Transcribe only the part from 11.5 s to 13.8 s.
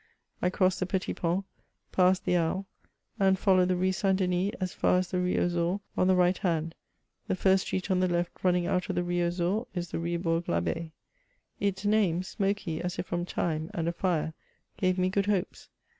Its name, smoky as if from time,